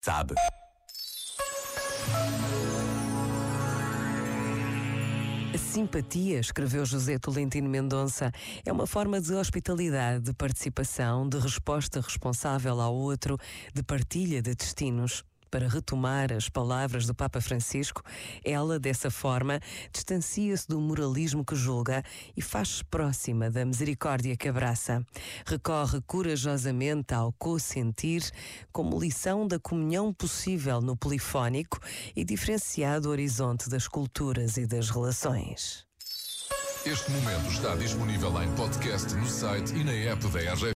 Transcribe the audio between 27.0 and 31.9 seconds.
ao co-sentir como lição da comunhão possível no polifónico